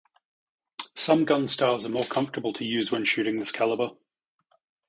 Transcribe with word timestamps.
Some 0.95 1.25
gun 1.25 1.47
styles 1.47 1.85
are 1.85 1.89
more 1.89 2.01
comfortable 2.03 2.53
to 2.53 2.65
use 2.65 2.91
when 2.91 3.05
shooting 3.05 3.37
this 3.37 3.51
caliber. 3.51 3.91